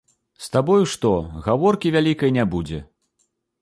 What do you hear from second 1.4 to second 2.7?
гаворкі вялікай не